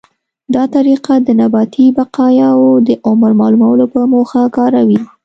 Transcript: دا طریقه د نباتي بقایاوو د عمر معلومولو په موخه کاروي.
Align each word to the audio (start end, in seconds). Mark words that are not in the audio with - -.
دا 0.53 0.63
طریقه 0.75 1.13
د 1.21 1.29
نباتي 1.39 1.85
بقایاوو 1.97 2.71
د 2.87 2.89
عمر 3.07 3.31
معلومولو 3.41 3.85
په 3.93 3.99
موخه 4.13 4.41
کاروي. 4.57 4.99